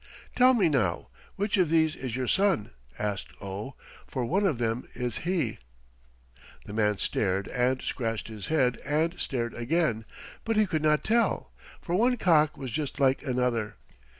[0.35, 3.75] "Tell me now, which of these is your son?" asked Oh,
[4.07, 5.59] "for one of them is he."
[6.65, 10.05] The man stared and scratched his head and stared again,
[10.43, 11.51] but he could not tell,
[11.83, 13.75] for one cock was just like another.